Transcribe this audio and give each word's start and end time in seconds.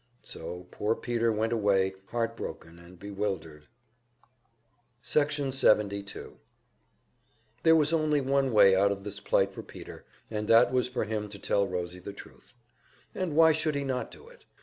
So 0.23 0.65
poor 0.71 0.95
Peter 0.95 1.31
went 1.31 1.53
away, 1.53 1.93
heartbroken 2.07 2.79
and 2.79 2.97
bewildered. 2.97 3.67
Section 5.03 5.51
72 5.51 6.39
There 7.61 7.75
was 7.75 7.93
only 7.93 8.19
one 8.19 8.51
way 8.51 8.75
out 8.75 8.91
of 8.91 9.03
this 9.03 9.19
plight 9.19 9.53
for 9.53 9.61
Peter, 9.61 10.03
and 10.31 10.47
that 10.47 10.73
was 10.73 10.87
for 10.89 11.03
him 11.03 11.29
to 11.29 11.37
tell 11.37 11.67
Rosie 11.67 11.99
the 11.99 12.13
truth. 12.13 12.51
And 13.13 13.35
why 13.35 13.51
should 13.51 13.75
he 13.75 13.83
not 13.83 14.09
do 14.09 14.27
it? 14.27 14.43